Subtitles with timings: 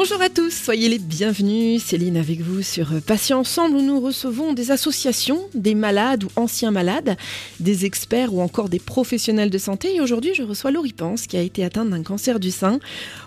[0.00, 1.82] Bonjour à tous, soyez les bienvenus.
[1.82, 6.70] Céline avec vous sur Patients Ensemble où nous recevons des associations, des malades ou anciens
[6.70, 7.16] malades,
[7.58, 9.96] des experts ou encore des professionnels de santé.
[9.96, 12.78] Et aujourd'hui, je reçois Laurie Pense qui a été atteinte d'un cancer du sein.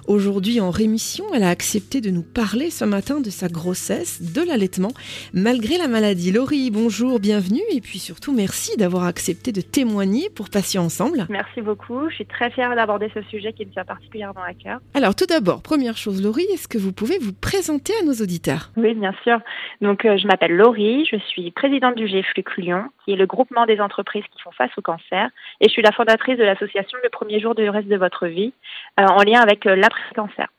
[0.07, 4.41] Aujourd'hui en rémission, elle a accepté de nous parler ce matin de sa grossesse, de
[4.41, 4.93] l'allaitement,
[5.33, 6.31] malgré la maladie.
[6.31, 11.27] Laurie, bonjour, bienvenue et puis surtout merci d'avoir accepté de témoigner pour Patients Ensemble.
[11.29, 14.80] Merci beaucoup, je suis très fière d'aborder ce sujet qui me tient particulièrement à cœur.
[14.94, 18.69] Alors tout d'abord, première chose Laurie, est-ce que vous pouvez vous présenter à nos auditeurs?
[18.77, 19.39] Oui, bien sûr.
[19.81, 23.65] Donc, euh, je m'appelle Laurie, je suis présidente du GFLUC Lyon, qui est le groupement
[23.65, 27.09] des entreprises qui font face au cancer, et je suis la fondatrice de l'association Le
[27.09, 28.53] Premier Jour du Reste de Votre Vie,
[28.99, 30.49] euh, en lien avec euh, l'après-cancer.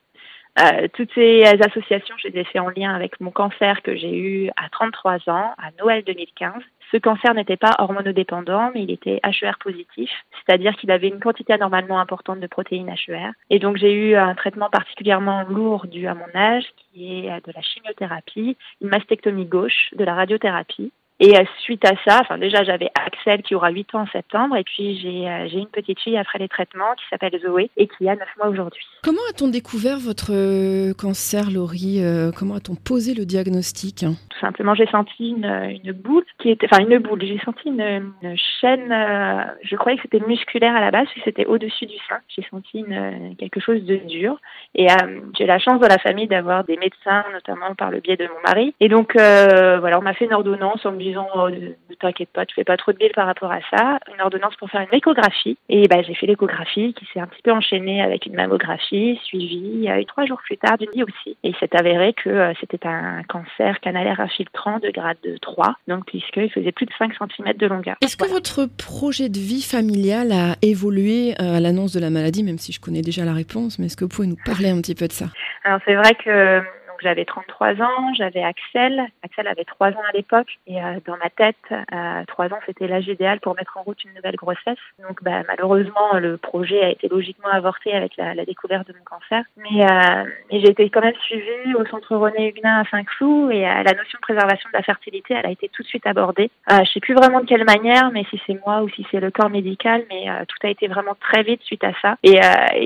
[0.60, 4.14] Euh, toutes ces associations, je les ai fait en lien avec mon cancer que j'ai
[4.14, 6.62] eu à 33 ans, à Noël 2015.
[6.90, 10.10] Ce cancer n'était pas hormonodépendant, mais il était HER positif,
[10.44, 13.30] c'est-à-dire qu'il avait une quantité anormalement importante de protéines HER.
[13.48, 17.52] Et donc j'ai eu un traitement particulièrement lourd dû à mon âge, qui est de
[17.54, 20.92] la chimiothérapie, une mastectomie gauche, de la radiothérapie.
[21.24, 24.56] Et euh, suite à ça, enfin déjà j'avais Axel qui aura 8 ans en septembre
[24.56, 27.86] et puis j'ai euh, j'ai une petite fille après les traitements qui s'appelle Zoé et
[27.86, 28.84] qui a 9 mois aujourd'hui.
[29.04, 32.00] Comment a-t-on découvert votre euh, cancer, Laurie
[32.36, 34.00] Comment a-t-on posé le diagnostic?
[34.00, 35.44] Tout simplement j'ai senti une,
[35.84, 39.96] une boule qui était, enfin une boule, j'ai senti une, une chaîne, euh, je croyais
[39.96, 42.18] que c'était musculaire à la base, puis c'était au-dessus du sein.
[42.28, 44.38] J'ai senti une, quelque chose de dur
[44.74, 48.16] et euh, j'ai la chance dans la famille d'avoir des médecins, notamment par le biais
[48.16, 48.74] de mon mari.
[48.80, 52.30] Et donc euh, voilà, on m'a fait une ordonnance en me disant oh, ne, t'inquiète
[52.30, 53.98] pas, tu fais pas trop de bile par rapport à ça.
[54.12, 55.56] Une ordonnance pour faire une échographie.
[55.68, 59.88] Et bah, j'ai fait l'échographie qui s'est un petit peu enchaînée avec une mammographie suivie
[59.88, 61.36] euh, trois jours plus tard d'une biopsie.
[61.42, 66.06] Et il s'est avéré que euh, c'était un cancer canalaire infiltrant de grade 3, donc
[66.06, 67.96] puisqu'il faisait plus de 5 cm de longueur.
[68.02, 72.42] Est-ce que votre projet de vie familiale a évolué euh, à l'annonce de la maladie,
[72.42, 74.80] même si je connais déjà la réponse, mais est-ce que vous pouvez nous parler un
[74.80, 75.26] petit peu de ça?
[75.64, 76.62] Alors c'est vrai que
[77.02, 79.02] j'avais 33 ans, j'avais Axel.
[79.22, 82.86] Axel avait 3 ans à l'époque et euh, dans ma tête, euh, 3 ans c'était
[82.86, 84.78] l'âge idéal pour mettre en route une nouvelle grossesse.
[85.06, 89.44] Donc bah, malheureusement le projet a été logiquement avorté avec la, découverte de mon cancer.
[89.56, 93.66] Mais, euh, mais j'ai été quand même suivie au centre René Huguenin à Saint-Cloud et
[93.66, 96.50] euh, la notion de préservation de la fertilité, elle a été tout de suite abordée.
[96.68, 99.30] Je sais plus vraiment de quelle manière, mais si c'est moi ou si c'est le
[99.30, 102.16] corps médical, mais tout a été vraiment très vite suite à ça.
[102.22, 102.40] Et,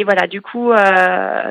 [0.05, 0.73] voilà, du coup,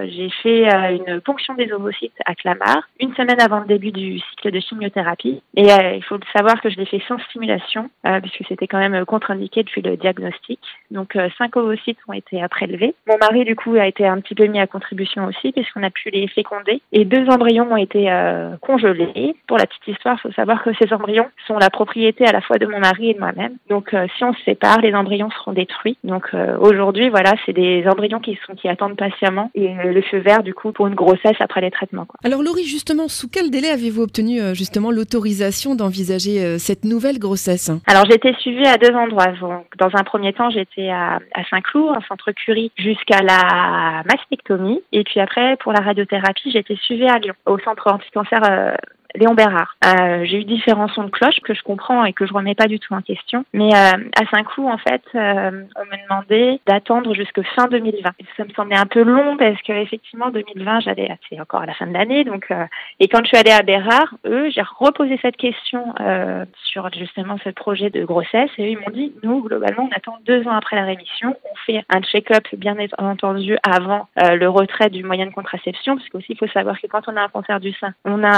[0.06, 2.55] j'ai fait une ponction des ovocytes à Clamart
[3.00, 5.42] une semaine avant le début du cycle de chimiothérapie.
[5.56, 8.80] Et euh, il faut savoir que je l'ai fait sans stimulation, euh, puisque c'était quand
[8.80, 10.60] même euh, contre-indiqué depuis le diagnostic.
[10.92, 12.96] Donc, euh, cinq ovocytes ont été prélevés.
[13.08, 15.90] Mon mari, du coup, a été un petit peu mis à contribution aussi, puisqu'on a
[15.90, 16.82] pu les féconder.
[16.92, 18.06] Et deux embryons ont été
[18.62, 19.36] congelés.
[19.48, 22.42] Pour la petite histoire, il faut savoir que ces embryons sont la propriété à la
[22.42, 23.58] fois de mon mari et de moi-même.
[23.70, 25.98] Donc, si on se sépare, les embryons seront détruits.
[26.04, 26.30] Donc,
[26.60, 30.54] aujourd'hui, voilà, c'est des embryons qui sont qui attendent patiemment et le feu vert, du
[30.54, 32.08] coup, pour une grossesse après les traitements.
[32.24, 37.18] Alors Laurie, justement, sous quel délai avez-vous obtenu euh, justement l'autorisation d'envisager euh, cette nouvelle
[37.18, 37.72] grossesse?
[37.88, 39.34] Alors j'ai suivie à deux endroits.
[39.80, 44.80] Dans un premier temps, j'étais à, à Saint-Cloud, un centre Curie, jusqu'à la mastectomie.
[44.92, 48.76] Et puis après, pour la radiothérapie, j'ai été suivie à Lyon, au centre anticancer euh,
[49.16, 49.76] Léon Bérard.
[49.86, 52.68] Euh, j'ai eu différents sons de cloche que je comprends et que je remets pas
[52.68, 53.46] du tout en question.
[53.54, 58.10] Mais euh, à Saint-Cloud, en fait, euh, on me demandait d'attendre jusque fin 2020.
[58.20, 61.66] Et ça me semblait un peu long parce que effectivement 2020, j'allais, c'est encore à
[61.66, 62.24] la fin de l'année.
[62.24, 62.66] Donc, euh,
[63.00, 67.38] et quand je suis allée à Bérard, eux, j'ai reposé cette question euh, sur justement
[67.44, 70.56] ce projet de grossesse et eux, ils m'ont dit, nous, globalement, on attend deux ans
[70.56, 71.36] après la rémission.
[71.52, 76.10] On fait un check-up, bien entendu, avant euh, le retrait du moyen de contraception, parce
[76.10, 78.32] qu'aussi, il faut savoir que quand on a un cancer du sein, on a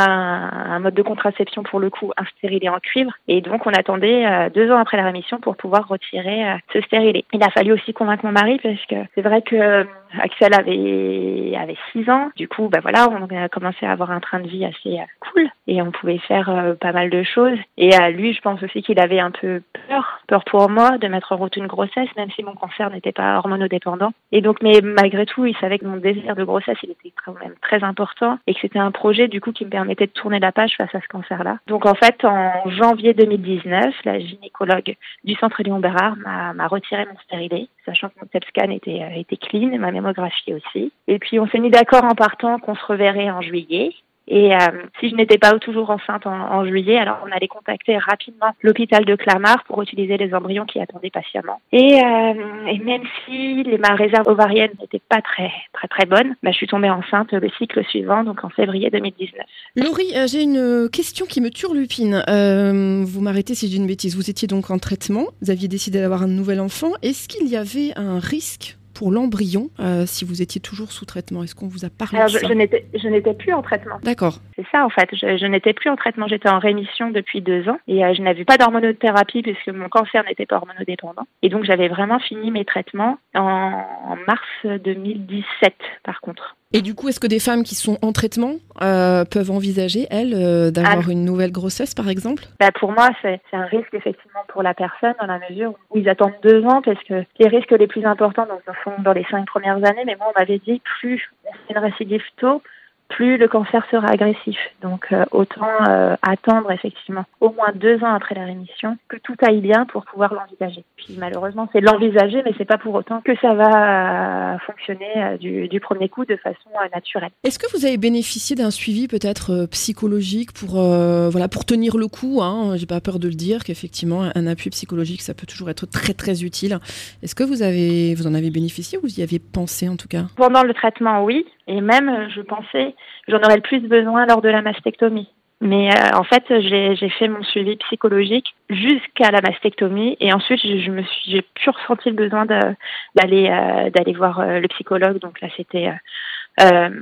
[0.67, 4.25] un mode de contraception pour le coup, un stérilet en cuivre, et donc on attendait
[4.25, 7.25] euh, deux ans après la rémission pour pouvoir retirer euh, ce stérilet.
[7.33, 9.83] Il a fallu aussi convaincre mon mari, parce que c'est vrai que euh,
[10.19, 12.29] Axel avait avait six ans.
[12.35, 15.49] Du coup, bah voilà, on a commencé à avoir un train de vie assez cool
[15.67, 17.57] et on pouvait faire pas mal de choses.
[17.77, 21.07] Et à lui, je pense aussi qu'il avait un peu peur, peur pour moi de
[21.09, 24.13] mettre en route une grossesse, même si mon cancer n'était pas hormonodépendant.
[24.31, 27.37] Et donc, mais malgré tout, il savait que mon désir de grossesse, il était quand
[27.41, 30.39] même très important et que c'était un projet du coup qui me permettait de tourner
[30.39, 31.59] la face à ce cancer-là.
[31.67, 37.17] Donc en fait, en janvier 2019, la gynécologue du centre Léon Bérard m'a retiré mon
[37.19, 40.91] stérilet, sachant que mon TEP scan était, euh, était clean, ma mammographie aussi.
[41.07, 43.93] Et puis on s'est mis d'accord en partant qu'on se reverrait en juillet.
[44.27, 44.57] Et euh,
[44.99, 49.15] si je n'étais pas toujours enceinte en, juillet, alors on allait contacter rapidement l'hôpital de
[49.15, 51.61] Clamart pour utiliser les embryons qui attendaient patiemment.
[51.71, 56.35] Et, euh, et même si les, ma réserve ovarienne n'était pas très très très bonne,
[56.43, 59.45] bah, je suis tombée enceinte le cycle suivant, donc en février 2019.
[59.75, 62.23] Laurie, j'ai une question qui me turlupine.
[62.29, 64.15] Euh, vous m'arrêtez si j'ai une bêtise.
[64.15, 66.91] Vous étiez donc en traitement, vous aviez décidé d'avoir un nouvel enfant.
[67.01, 71.43] Est-ce qu'il y avait un risque pour l'embryon euh, si vous étiez toujours sous traitement
[71.43, 73.99] Est-ce qu'on vous a parlé de ça Je, n'étais plus en traitement.
[74.01, 74.39] D'accord.
[74.55, 75.07] C'est ça en fait.
[75.13, 76.27] Je, n'étais plus en traitement.
[76.27, 80.23] J'étais en rémission depuis deux ans et euh, je n'avais pas d'hormonothérapie puisque mon cancer
[80.23, 81.27] n'était pas hormonodépendant.
[81.43, 86.56] Et donc j'avais vraiment fini mes traitements en, en mars 2017 par contre.
[86.73, 90.33] Et du coup, est-ce que des femmes qui sont en traitement euh, peuvent envisager, elles,
[90.35, 91.11] euh, d'avoir ah.
[91.11, 92.43] une nouvelle grossesse, par exemple?
[92.59, 96.09] Bah Pour moi, c'est un risque effectivement pour la personne dans la mesure où ils
[96.09, 99.25] attendent deux ans parce que les risques les plus importants donc, se font dans les
[99.31, 100.03] cinq premières années.
[100.05, 102.61] Mais moi, on m'avait dit plus on fait une récidive tôt,
[103.07, 104.57] plus le cancer sera agressif.
[104.81, 109.35] Donc euh, autant euh, attendre effectivement au moins deux ans après la rémission que tout
[109.41, 110.83] aille bien pour pouvoir l'envisager.
[110.95, 115.67] Puis malheureusement c'est l'envisager, mais c'est pas pour autant que ça va euh, fonctionner du,
[115.67, 117.29] du, premier coup de façon naturelle.
[117.43, 122.41] Est-ce que vous avez bénéficié d'un suivi peut-être psychologique pour voilà pour tenir le coup
[122.41, 125.85] hein J'ai pas peur de le dire qu'effectivement un appui psychologique ça peut toujours être
[125.85, 126.79] très très utile.
[127.23, 130.07] Est-ce que vous avez vous en avez bénéficié ou vous y avez pensé en tout
[130.07, 130.25] cas?
[130.35, 132.95] Pendant le traitement oui, et même je pensais
[133.27, 135.29] j'en aurais le plus besoin lors de la mastectomie.
[135.59, 140.91] Mais euh, en fait, j'ai fait mon suivi psychologique jusqu'à la mastectomie et ensuite je,
[140.91, 145.17] me suis j'ai plus ressenti le besoin d'aller euh, d'aller voir euh, le psychologue.
[145.19, 145.91] Donc là, c'était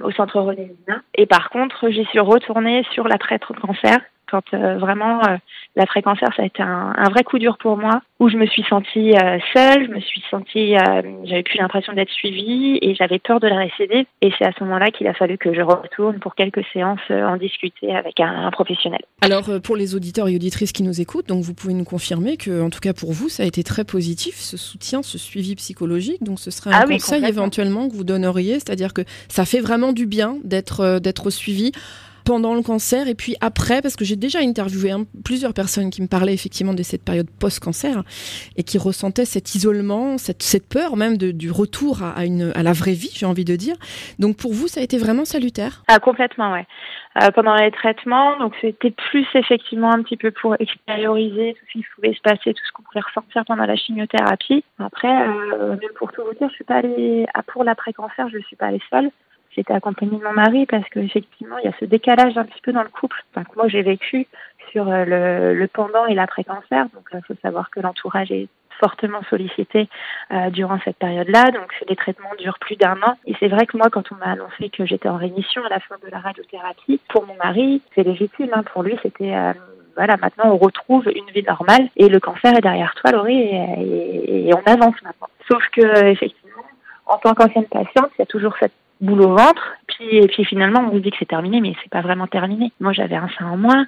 [0.03, 0.73] au centre René
[1.15, 5.37] Et par contre, j'y suis retournée sur l'après-cancer quand euh, vraiment euh,
[5.75, 8.63] l'après-cancer, ça a été un, un, vrai coup dur pour moi, où je me suis
[8.63, 13.19] sentie euh, seule, je me suis sentie, euh, j'avais plus l'impression d'être suivie et j'avais
[13.19, 14.05] peur de la récidive.
[14.21, 17.37] Et c'est à ce moment-là qu'il a fallu que je retourne pour quelques séances en
[17.37, 19.01] discuter avec un, un, professionnel.
[19.21, 22.61] Alors pour les auditeurs et auditrices qui nous écoutent, donc vous pouvez nous confirmer que,
[22.61, 26.23] en tout cas pour vous, ça a été très positif, ce soutien, ce suivi psychologique.
[26.23, 29.93] Donc ce serait un ah conseil éventuellement que vous donneriez, c'est-à-dire que ça fait vraiment
[29.93, 31.71] du bien d'être d'être suivi
[32.25, 34.91] pendant le cancer et puis après, parce que j'ai déjà interviewé
[35.23, 38.03] plusieurs personnes qui me parlaient effectivement de cette période post-cancer
[38.57, 43.25] et qui ressentaient cet isolement, cette, peur même du retour à, la vraie vie, j'ai
[43.25, 43.75] envie de dire.
[44.19, 46.65] Donc pour vous, ça a été vraiment salutaire ah, Complètement, ouais.
[47.21, 51.79] Euh, pendant les traitements, donc c'était plus effectivement un petit peu pour extérioriser tout ce
[51.79, 54.65] qui pouvait se passer, tout ce qu'on pouvait ressentir pendant la chimiothérapie.
[54.79, 58.43] Après, euh, même pour tout vous dire, je suis pas allée, pour l'après-cancer, je ne
[58.43, 59.11] suis pas allée seule
[59.55, 62.71] j'étais accompagnée de mon mari parce qu'effectivement, il y a ce décalage un petit peu
[62.71, 63.23] dans le couple.
[63.55, 64.27] Moi, j'ai vécu
[64.71, 66.85] sur euh, le, le pendant et l'après-cancer.
[66.93, 68.47] Donc, il faut savoir que l'entourage est
[68.79, 69.87] fortement sollicité
[70.31, 71.51] euh, durant cette période-là.
[71.51, 73.15] Donc, les traitements durent plus d'un an.
[73.25, 75.79] Et c'est vrai que moi, quand on m'a annoncé que j'étais en rémission à la
[75.79, 78.49] fin de la radiothérapie, pour mon mari, c'est légitime.
[78.53, 78.63] Hein.
[78.73, 79.53] Pour lui, c'était euh,
[79.95, 84.49] voilà, maintenant on retrouve une vie normale et le cancer est derrière toi, Laurie, et,
[84.49, 85.29] et on avance maintenant.
[85.49, 86.63] Sauf que effectivement,
[87.05, 89.75] en tant qu'ancienne patiente, il y a toujours cette boule au ventre.
[89.87, 92.71] Puis, finalement, on vous dit que c'est terminé, mais c'est pas vraiment terminé.
[92.79, 93.85] Moi, j'avais un sein en moins,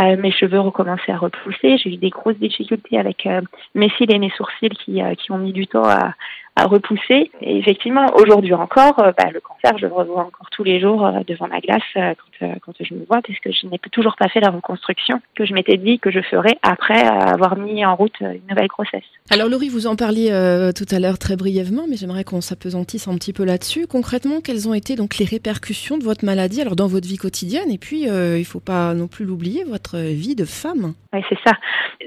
[0.00, 3.40] euh, mes cheveux recommençaient à repousser, j'ai eu des grosses difficultés avec euh,
[3.74, 6.14] mes cils et mes sourcils qui, euh, qui ont mis du temps à,
[6.60, 7.30] à repousser.
[7.40, 11.06] Et effectivement, aujourd'hui encore, euh, bah, le cancer, je le revois encore tous les jours
[11.06, 14.28] euh, devant ma glace euh, quand, quand, je me vois, puisque je n'ai toujours pas
[14.28, 18.18] fait la reconstruction que je m'étais dit que je ferais après avoir mis en route
[18.20, 19.04] une nouvelle grossesse.
[19.30, 20.30] Alors Laurie, vous en parliez
[20.76, 23.86] tout à l'heure très brièvement, mais j'aimerais qu'on s'apesantisse un petit peu là-dessus.
[23.86, 27.70] Concrètement, quelles ont été donc les répercussions de votre maladie alors dans votre vie quotidienne?
[27.70, 30.94] Et puis il ne faut pas non plus l'oublier, votre vie de femme.
[31.12, 31.52] Oui, c'est ça.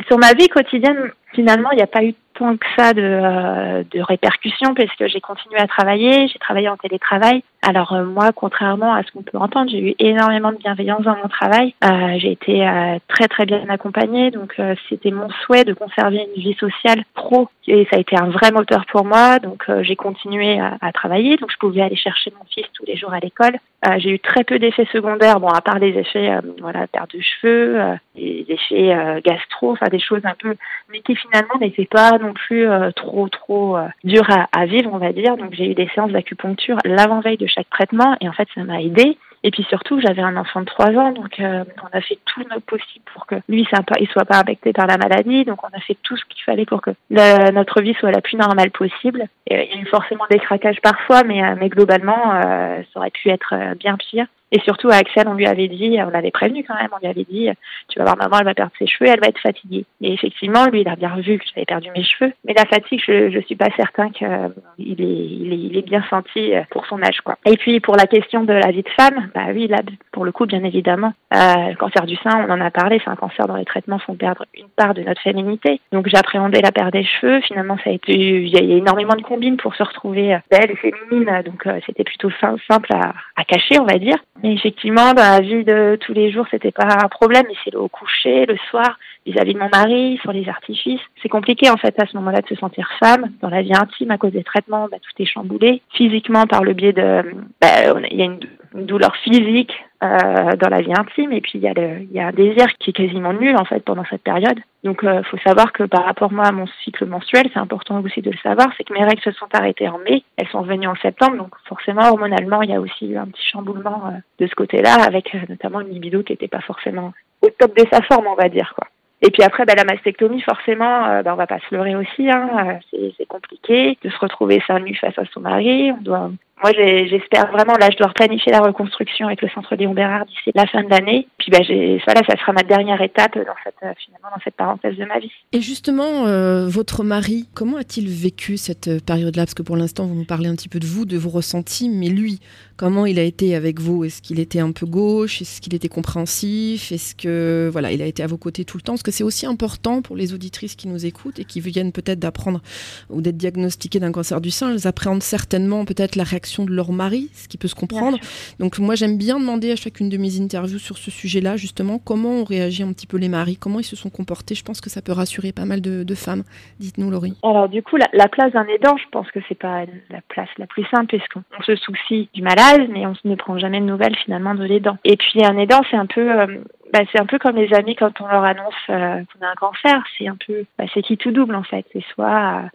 [0.08, 3.84] Sur ma vie quotidienne, finalement, il n'y a pas eu tant que ça de, euh,
[3.92, 7.44] de répercussions parce que j'ai continué à travailler, j'ai travaillé en télétravail.
[7.66, 11.16] Alors euh, moi, contrairement à ce qu'on peut entendre, j'ai eu énormément de bienveillance dans
[11.16, 11.74] mon travail.
[11.86, 16.42] Euh, j'ai été euh, très très bien accompagnée, donc c'était mon souhait de conserver une
[16.42, 19.40] vie sociale pro et ça a été un vrai moteur pour moi.
[19.40, 23.14] Donc j'ai continué à, travailler, donc je pouvais aller chercher mon fils tous les jours
[23.14, 23.58] à l'école.
[23.98, 27.80] j'ai eu très peu d'effets secondaires, bon à part les effets, voilà, perte de cheveux,
[28.16, 30.56] des effets gastro, enfin des choses un peu,
[30.92, 35.14] mais qui finalement n'étaient pas non plus trop trop dures à, à vivre, on va
[35.14, 35.38] dire.
[35.38, 38.82] Donc j'ai eu des séances d'acupuncture l'avant-veille de chaque traitement et en fait ça m'a
[38.82, 39.18] aidé.
[39.46, 42.42] Et puis surtout, j'avais un enfant de 3 ans, donc euh, on a fait tout
[42.50, 43.68] notre possible pour que lui,
[44.00, 45.44] il soit pas affecté par la maladie.
[45.44, 48.38] Donc on a fait tout ce qu'il fallait pour que notre vie soit la plus
[48.38, 49.26] normale possible.
[49.48, 53.00] Et, il y a eu forcément des craquages parfois, mais, euh, mais globalement, euh, ça
[53.00, 54.28] aurait pu être bien pire.
[54.54, 57.08] Et surtout à Axel, on lui avait dit, on l'avait prévenu quand même, on lui
[57.08, 57.50] avait dit,
[57.90, 59.86] tu vas voir maman, elle va perdre ses cheveux, elle va être fatiguée.
[60.02, 63.02] Et effectivement, lui, il a bien vu que j'avais perdu mes cheveux, mais la fatigue,
[63.06, 67.02] je, je suis pas certain qu'il est, il est, il est bien senti pour son
[67.02, 67.38] âge, quoi.
[67.46, 69.80] Et puis pour la question de la vie de femme, bah oui, là,
[70.12, 73.10] pour le coup, bien évidemment, euh, le cancer du sein, on en a parlé, c'est
[73.10, 75.82] un cancer dont les traitements font perdre une part de notre féminité.
[75.92, 77.42] Donc j'appréhendais la perte des cheveux.
[77.42, 80.76] Finalement, ça a été, il y a énormément de combines pour se retrouver belle et
[80.76, 84.18] féminine, donc euh, c'était plutôt simple à, cacher, on va dire.
[84.44, 87.46] Mais effectivement, dans la vie de tous les jours, c'était pas un problème.
[87.48, 91.00] Mais c'est le coucher, le soir, vis-à-vis de mon mari, sur les artifices.
[91.22, 94.12] C'est compliqué en fait à ce moment-là de se sentir femme dans la vie intime
[94.12, 94.90] à cause des traitements.
[94.92, 97.24] Bah, tout est chamboulé physiquement par le biais de,
[97.62, 98.40] bah, il y a une,
[98.74, 102.20] douleur physique euh, dans la vie intime et puis il y a le, il y
[102.20, 104.60] a un désir qui est quasiment nul en fait pendant cette période.
[104.84, 108.22] Donc euh, faut savoir que par rapport moi à mon cycle mensuel, c'est important aussi
[108.22, 110.88] de le savoir, c'est que mes règles se sont arrêtées en mai, elles sont venues
[110.88, 114.48] en septembre, donc forcément hormonalement il y a aussi eu un petit chamboulement euh, de
[114.48, 118.02] ce côté-là avec euh, notamment une libido qui n'était pas forcément au top de sa
[118.02, 118.88] forme on va dire quoi.
[119.26, 122.30] Et puis après, bah, la mastectomie, forcément, euh, bah, on va pas se leurrer aussi.
[122.30, 125.92] Hein, euh, c'est compliqué de se retrouver seul nu face à son mari.
[125.98, 126.30] On doit
[126.64, 130.52] moi, j'espère vraiment, là, je dois planifier la reconstruction avec le Centre Léon Bérard d'ici
[130.56, 131.28] la fin de l'année.
[131.38, 134.56] Puis, bah, ça, là, ça sera ma dernière étape dans cette, euh, finalement, dans cette
[134.56, 135.32] parenthèse de ma vie.
[135.52, 139.44] Et justement, euh, votre mari, comment a-t-il vécu cette euh, période-là?
[139.44, 141.90] Parce que pour l'instant, vous nous parlez un petit peu de vous, de vos ressentis,
[141.90, 142.40] mais lui,
[142.78, 144.06] comment il a été avec vous?
[144.06, 145.42] Est-ce qu'il était un peu gauche?
[145.42, 146.94] Est-ce qu'il était compréhensif?
[146.94, 148.94] Est-ce que, voilà, il a été à vos côtés tout le temps?
[148.94, 152.20] Parce que c'est aussi important pour les auditrices qui nous écoutent et qui viennent peut-être
[152.20, 152.62] d'apprendre
[153.10, 154.72] ou d'être diagnostiquées d'un cancer du sein.
[154.72, 158.20] Elles appréhendent certainement peut-être la réaction de leur mari, ce qui peut se comprendre.
[158.60, 162.30] Donc moi j'aime bien demander à chacune de mes interviews sur ce sujet-là, justement, comment
[162.30, 164.56] on réagit un petit peu les maris, comment ils se sont comportés.
[164.56, 166.44] Je pense que ça peut rassurer pas mal de, femmes.
[166.80, 167.34] Dites-nous Laurie.
[167.42, 170.68] Alors du coup, la, place d'un aidant, je pense que c'est pas la place la
[170.68, 174.54] plus simple, puisqu'on se soucie du malade, mais on ne prend jamais de nouvelles finalement
[174.54, 174.98] de l'aidant.
[175.04, 176.40] Et puis un aidant, c'est un peu...
[176.40, 176.60] Euh,
[176.94, 179.56] bah, c'est un peu comme les amis quand on leur annonce euh, qu'on a un
[179.56, 180.04] cancer.
[180.16, 181.86] C'est un peu, bah, c'est qui tout double en fait.
[181.92, 182.68] C'est soit euh,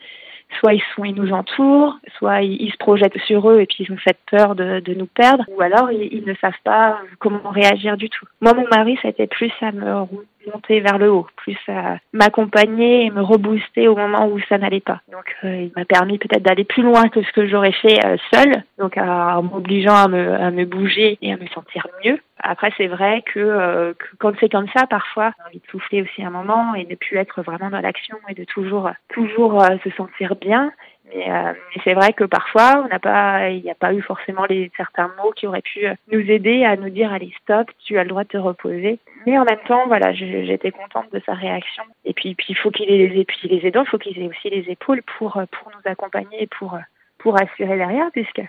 [0.58, 3.92] soit ils sont, ils nous entourent, soit ils, se projettent sur eux et puis ils
[3.92, 7.96] ont cette peur de, de nous perdre, ou alors ils, ne savent pas comment réagir
[7.96, 8.26] du tout.
[8.40, 10.06] Moi, mon mari, ça été plus à me
[10.46, 14.80] monter vers le haut, plus à m'accompagner et me rebooster au moment où ça n'allait
[14.80, 15.00] pas.
[15.10, 18.16] Donc euh, il m'a permis peut-être d'aller plus loin que ce que j'aurais fait euh,
[18.32, 22.18] seule, donc en m'obligeant à me, à me bouger et à me sentir mieux.
[22.40, 25.70] Après c'est vrai que, euh, que quand c'est comme ça, parfois on a envie de
[25.70, 29.62] souffler aussi un moment et de plus être vraiment dans l'action et de toujours toujours
[29.84, 30.72] se sentir bien.
[31.14, 34.02] Mais, euh, mais c'est vrai que parfois, on n'a pas, il n'y a pas eu
[34.02, 37.98] forcément les certains mots qui auraient pu nous aider à nous dire allez stop, tu
[37.98, 38.98] as le droit de te reposer.
[39.26, 41.82] Mais en même temps, voilà, j'étais contente de sa réaction.
[42.04, 44.70] Et puis, puis faut qu'il ait les, puis les aidants, faut qu'ils aient aussi les
[44.70, 46.78] épaules pour pour nous accompagner et pour
[47.18, 48.42] pour assurer derrière, puisque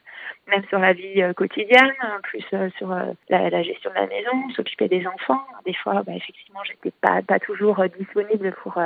[0.50, 4.50] même sur la vie euh, quotidienne, plus euh, sur la, la, gestion de la maison,
[4.56, 5.42] s'occuper des enfants.
[5.66, 8.78] Des fois, bah, effectivement, j'étais pas pas toujours disponible pour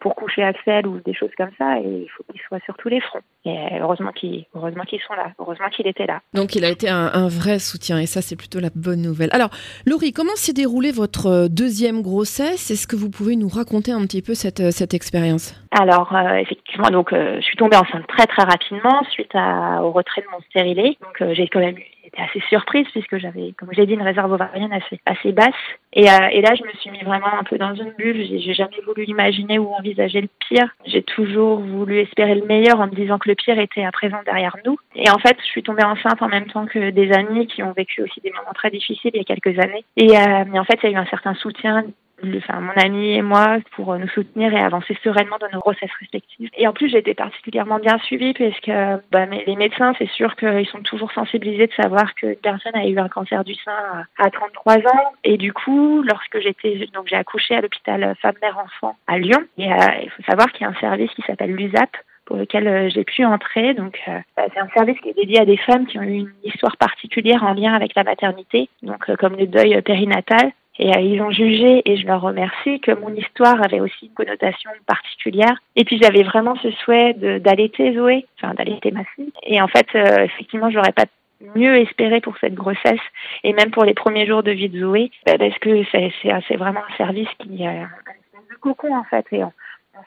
[0.00, 1.78] pour coucher Axel ou des choses comme ça.
[1.78, 3.20] Et il faut qu'il soit sur tous les fronts.
[3.44, 5.32] Et heureusement qu'ils heureusement qu'ils sont là.
[5.38, 6.20] Heureusement qu'il était là.
[6.34, 9.30] Donc il a été un, vrai soutien et ça c'est plutôt la bonne nouvelle.
[9.32, 9.50] Alors
[9.86, 12.70] Laurie, comment s'est déroulée votre euh, deuxième grossesse?
[12.70, 15.54] Est-ce que vous pouvez nous raconter un petit peu cette, euh, cette expérience?
[15.70, 20.22] Alors euh, effectivement, donc je suis tombée enceinte très très rapidement suite à, au retrait
[20.22, 20.96] de mon stérilet.
[21.06, 24.72] Donc j'ai quand même eu assez surprise puisque j'avais, comme j'ai dit, une réserve ovarienne
[24.72, 25.54] assez, assez basse.
[25.92, 28.24] Et, euh, et là, je me suis mis vraiment un peu dans une bulle.
[28.26, 30.68] J'ai jamais voulu imaginer ou envisager le pire.
[30.86, 34.18] J'ai toujours voulu espérer le meilleur en me disant que le pire était à présent
[34.24, 34.78] derrière nous.
[34.94, 37.72] Et en fait, je suis tombée enceinte en même temps que des amis qui ont
[37.72, 39.84] vécu aussi des moments très difficiles il y a quelques années.
[39.96, 41.84] Et, euh, mais en fait, il y a eu un certain soutien
[42.24, 46.50] enfin, mon ami et moi pour nous soutenir et avancer sereinement dans nos grossesses respectives.
[46.56, 48.70] Et en plus, j'ai été particulièrement bien suivie puisque
[49.12, 52.98] bah, les médecins, c'est sûr qu'ils sont toujours sensibilisés de savoir qu'une personne a eu
[52.98, 55.12] un cancer du sein à 33 ans.
[55.24, 59.44] Et du coup, lorsque j'étais, donc j'ai accouché à l'hôpital femme-mère-enfant à Lyon.
[59.58, 61.90] Et euh, il faut savoir qu'il y a un service qui s'appelle l'USAP
[62.24, 63.74] pour lequel euh, j'ai pu entrer.
[63.74, 66.18] Donc, euh, bah, c'est un service qui est dédié à des femmes qui ont eu
[66.18, 70.52] une histoire particulière en lien avec la maternité, donc comme le deuil périnatal.
[70.78, 74.14] Et euh, ils ont jugé, et je leur remercie, que mon histoire avait aussi une
[74.14, 75.56] connotation particulière.
[75.74, 79.32] Et puis j'avais vraiment ce souhait d'allaiter Zoé, enfin d'allaiter ma fille.
[79.42, 81.06] Et en fait, euh, effectivement, j'aurais pas
[81.54, 83.00] mieux espéré pour cette grossesse
[83.44, 86.80] et même pour les premiers jours de vie de Zoé, bah, parce que c'est vraiment
[86.80, 89.26] un service qui est un, un cocon en fait.
[89.32, 89.42] Et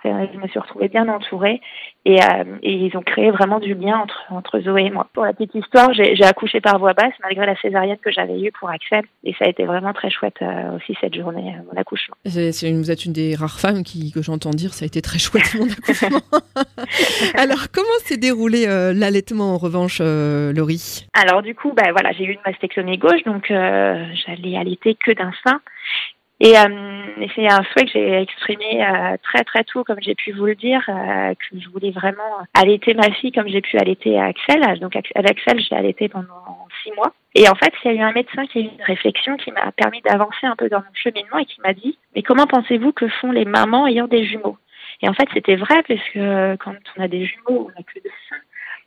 [0.04, 1.62] je me suis retrouvée bien entourée
[2.06, 5.08] et, euh, et, ils ont créé vraiment du lien entre, entre Zoé et moi.
[5.14, 8.52] Pour la petite histoire, j'ai accouché par voie basse malgré la césarienne que j'avais eue
[8.58, 11.80] pour Axel et ça a été vraiment très chouette euh, aussi cette journée, euh, mon
[11.80, 12.16] accouchement.
[12.26, 15.54] vous êtes une des rares femmes qui, que j'entends dire ça a été très chouette
[15.56, 16.22] mon accouchement.
[17.36, 21.08] Alors comment s'est déroulé l'allaitement en revanche, Laurie?
[21.14, 25.32] Alors du coup, bah, voilà, j'ai eu une mastectomie gauche donc j'allais allaiter que d'un
[25.44, 25.62] sein.
[26.40, 30.32] Et, euh, c'est un souhait que j'ai exprimé euh, très très tôt, comme j'ai pu
[30.32, 34.18] vous le dire, euh, que je voulais vraiment allaiter ma fille comme j'ai pu allaiter
[34.18, 34.62] Axel.
[34.80, 37.14] Donc avec Axel, j'ai allaité pendant six mois.
[37.36, 39.52] Et en fait, il y a eu un médecin qui a eu une réflexion qui
[39.52, 42.94] m'a permis d'avancer un peu dans mon cheminement et qui m'a dit, mais comment pensez-vous
[42.94, 44.58] que font les mamans ayant des jumeaux?
[45.02, 48.00] Et en fait, c'était vrai parce que quand on a des jumeaux, on n'a que
[48.04, 48.38] deux seins.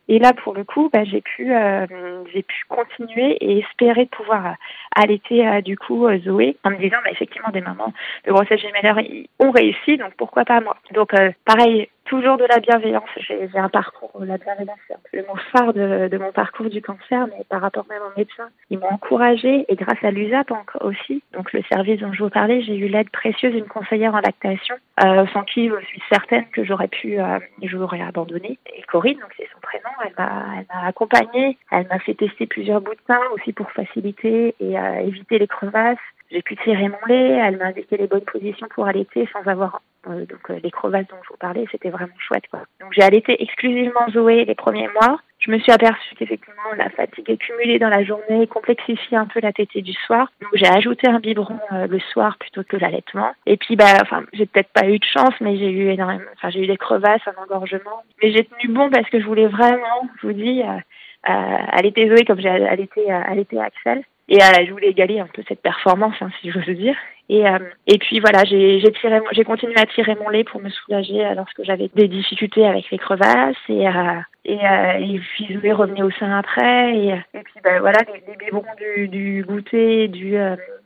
[0.09, 1.85] Et là, pour le coup, bah, j'ai pu, euh,
[2.33, 4.55] j'ai pu continuer et espérer pouvoir
[4.95, 7.93] allaiter euh, du coup euh, Zoé en me disant, bah, effectivement, des mamans
[8.25, 8.97] de grossesse gémellaire
[9.39, 10.75] ont réussi, donc pourquoi pas moi.
[10.93, 11.11] Donc,
[11.45, 13.09] pareil, toujours de la bienveillance.
[13.17, 14.79] J'ai un parcours, la bienveillance,
[15.13, 18.49] le mot phare de, de, mon parcours du cancer, mais par rapport même aux médecins,
[18.69, 22.61] ils m'ont encouragée et grâce à l'USAP aussi, donc le service dont je vous parlais,
[22.61, 26.63] j'ai eu l'aide précieuse d'une conseillère en lactation, euh, sans qui je suis certaine que
[26.63, 28.59] j'aurais pu, euh, je l'aurais abandonné.
[28.75, 32.95] Et Corinne, donc c'est son prénom, elle m'a, accompagnée, elle m'a fait tester plusieurs bouts
[32.95, 35.97] de pain aussi pour faciliter et euh, éviter les crevasses.
[36.31, 39.81] J'ai pu tirer mon lait, elle m'a indiqué les bonnes positions pour allaiter sans avoir
[40.07, 42.61] euh, donc euh, les crevasses dont je vous parlais, c'était vraiment chouette quoi.
[42.81, 45.19] Donc j'ai allaité exclusivement Zoé les premiers mois.
[45.45, 49.51] Je me suis aperçue qu'effectivement la fatigue accumulée dans la journée complexifie un peu la
[49.51, 50.31] tétée du soir.
[50.41, 53.33] Donc j'ai ajouté un biberon euh, le soir plutôt que l'allaitement.
[53.45, 56.49] Et puis bah enfin j'ai peut-être pas eu de chance, mais j'ai eu énormément, enfin
[56.49, 58.03] j'ai eu des crevasses, un engorgement.
[58.21, 60.79] Mais j'ai tenu bon parce que je voulais vraiment, je vous dis, euh,
[61.25, 64.03] allaiter Zoé comme j'ai allaité, allaité Axel.
[64.29, 66.95] Et je voulais égaler un peu cette performance, hein, si j'ose dire.
[67.29, 71.25] Et, euh, et puis voilà, j'ai j'ai continué à tirer mon lait pour me soulager
[71.25, 73.55] euh, lorsque j'avais des difficultés avec les crevasses.
[73.69, 76.95] Et euh, et, euh, et puis je revenir au sein après.
[76.97, 80.37] Et, et puis ben voilà, les, les biberons du, du goûter, du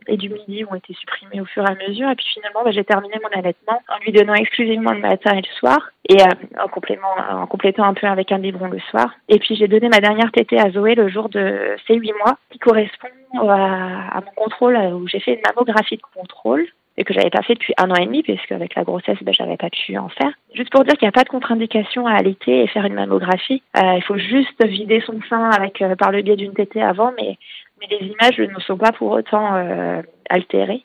[0.08, 2.10] et du midi ont été supprimés au fur et à mesure.
[2.10, 5.42] Et puis finalement, ben, j'ai terminé mon allaitement en lui donnant exclusivement le matin et
[5.42, 9.12] le soir, et en, complément, en complétant un peu avec un biberon le soir.
[9.30, 12.38] Et puis j'ai donné ma dernière tétée à Zoé le jour de ses huit mois,
[12.52, 13.08] qui correspond
[13.42, 16.66] à, mon contrôle où j'ai fait une mammographie de contrôle
[17.00, 19.34] et que j'avais pas fait depuis un an et demi, puisque avec la grossesse, ben,
[19.34, 20.32] j'avais pas pu en faire.
[20.56, 23.62] Juste pour dire qu'il n'y a pas de contre-indication à allaiter et faire une mammographie.
[23.78, 27.14] Euh, il faut juste vider son sein avec euh, par le biais d'une tétée avant,
[27.16, 27.38] mais
[27.80, 30.84] mais les images ne sont pas pour autant euh, altérées.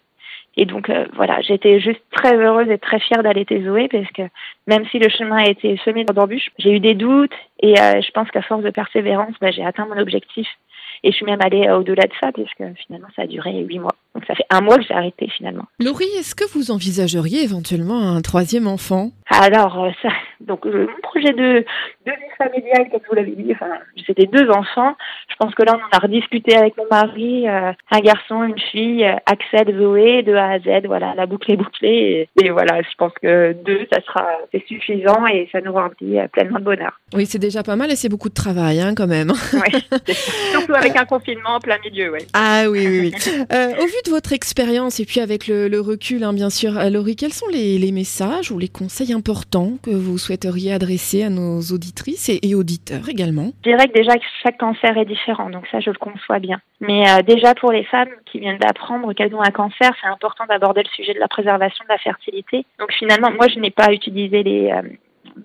[0.56, 4.22] Et donc euh, voilà, j'étais juste très heureuse et très fière d'allaiter Zoé parce que
[4.66, 8.30] même si le chemin a été semé d'embûches, j'ai eu des doutes et je pense
[8.30, 10.46] qu'à force de persévérance, ben, j'ai atteint mon objectif.
[11.04, 13.96] Et je suis même allée au-delà de ça puisque finalement ça a duré huit mois.
[14.14, 15.64] Donc ça fait un mois que j'ai arrêté finalement.
[15.80, 19.10] Laurie, est-ce que vous envisageriez éventuellement un troisième enfant?
[19.30, 21.64] Alors euh, ça, donc mon projet de,
[22.06, 23.70] de vie familiale, comme vous l'avez dit, enfin,
[24.06, 24.94] c'était deux enfants.
[25.30, 28.58] Je pense que là on en a rediscuté avec mon mari, euh, un garçon, une
[28.58, 30.84] fille, euh, Axel, Zoé, de A à Z.
[30.84, 32.28] Voilà, la boucle est bouclée.
[32.42, 36.58] Et, voilà, je pense que deux, ça sera c'est suffisant et ça nous remplit pleinement
[36.58, 37.00] de bonheur.
[37.14, 39.32] Oui, c'est déjà pas mal et c'est beaucoup de travail hein, quand même.
[39.54, 40.02] Oui,
[40.52, 42.12] surtout avec un confinement en plein milieu.
[42.12, 42.26] Ouais.
[42.34, 43.34] Ah oui, oui, oui.
[43.80, 47.32] au vu de votre expérience et puis avec le, recul, hein, bien sûr, Laurie, quels
[47.32, 52.54] sont les, messages ou les conseils importants que vous souhaiteriez adresser à nos auditrices et,
[52.54, 53.52] auditeurs également?
[53.64, 56.60] Je dirais que déjà que chaque cancer est différent, donc ça je le conçois bien.
[56.80, 60.44] Mais euh, déjà pour les femmes qui viennent d'apprendre qu'elles ont un cancer, c'est important
[60.48, 62.64] d'aborder le sujet de la préservation de la fertilité.
[62.78, 64.82] Donc finalement, moi je n'ai pas utilisé les, euh,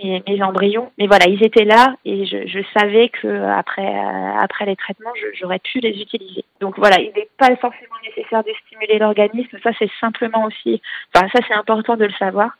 [0.02, 0.91] mes, embryons.
[0.97, 5.60] Mais voilà, ils étaient là et je, savais que après, euh, après les traitements, j'aurais
[5.60, 6.43] pu les utiliser.
[6.60, 9.58] Donc voilà, il n'est pas forcément nécessaire de stimuler l'organisme.
[9.63, 10.82] Ça, c'est simplement aussi,
[11.13, 12.52] ça, c'est important de le savoir.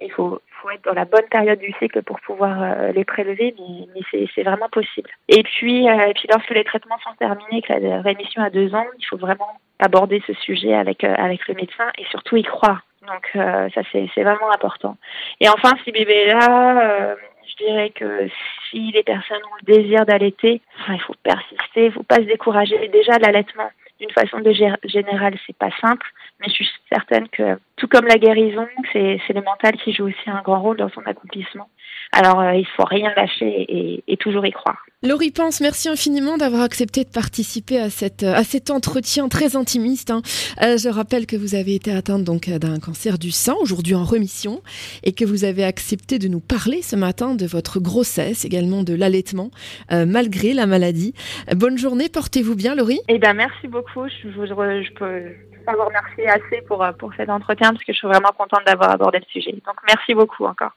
[0.00, 0.40] Il faut,
[0.72, 3.54] être dans la bonne période du cycle pour pouvoir euh, les prélever,
[3.94, 5.10] mais, c'est vraiment possible.
[5.28, 8.74] Et puis, euh, et puis, lorsque les traitements sont terminés, que la rémission a deux
[8.74, 12.80] ans, il faut vraiment aborder ce sujet avec, avec le médecin et surtout y croire.
[13.06, 14.96] Donc euh, ça c'est vraiment important.
[15.40, 17.14] Et enfin, si bébé est là, euh,
[17.46, 18.28] je dirais que
[18.70, 22.88] si les personnes ont le désir d'allaiter, il faut persister, il faut pas se décourager.
[22.88, 24.52] Déjà l'allaitement, d'une façon de
[24.84, 26.06] générale, c'est pas simple,
[26.40, 30.30] mais je suis certaine que tout comme la guérison, c'est le mental qui joue aussi
[30.30, 31.68] un grand rôle dans son accomplissement.
[32.12, 34.78] Alors euh, il faut rien lâcher et, et toujours y croire.
[35.02, 40.10] Laurie Pense, merci infiniment d'avoir accepté de participer à, cette, à cet entretien très intimiste.
[40.10, 40.22] Hein.
[40.62, 44.04] Euh, je rappelle que vous avez été atteinte donc d'un cancer du sein, aujourd'hui en
[44.04, 44.62] remission,
[45.02, 48.94] et que vous avez accepté de nous parler ce matin de votre grossesse, également de
[48.94, 49.50] l'allaitement,
[49.92, 51.12] euh, malgré la maladie.
[51.54, 53.00] bonne journée, portez-vous bien, Laurie.
[53.08, 54.06] Eh ben, merci beaucoup.
[54.08, 55.32] Je, je, je peux
[55.64, 58.90] pas vous remercier assez pour, pour cet entretien parce que je suis vraiment contente d'avoir
[58.90, 59.52] abordé le sujet.
[59.52, 60.72] Donc merci beaucoup encore.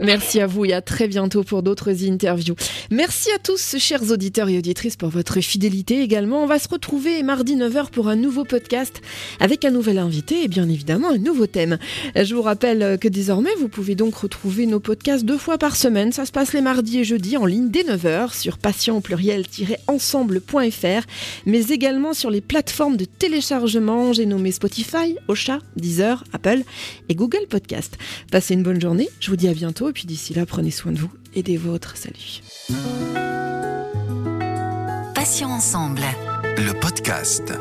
[0.00, 2.54] Merci à vous et à très bientôt pour d'autres interviews.
[2.90, 6.42] Merci à tous, chers auditeurs et auditrices, pour votre fidélité également.
[6.42, 9.00] On va se retrouver mardi 9h pour un nouveau podcast
[9.40, 11.78] avec un nouvel invité et bien évidemment un nouveau thème.
[12.14, 16.12] Je vous rappelle que désormais, vous pouvez donc retrouver nos podcasts deux fois par semaine.
[16.12, 21.06] Ça se passe les mardis et jeudis en ligne dès 9h sur patient pluriel-ensemble.fr,
[21.46, 24.12] mais également sur les plateformes de téléchargement.
[24.12, 26.62] J'ai nommé Spotify, Ocha, Deezer, Apple
[27.08, 27.96] et Google Podcast.
[28.30, 29.08] Passez une bonne journée.
[29.20, 31.56] Je vous dis à bientôt et puis d'ici là, prenez soin de vous et des
[31.56, 31.96] vôtres.
[31.96, 32.40] Salut.
[35.12, 36.02] Passions ensemble.
[36.56, 37.52] Le podcast.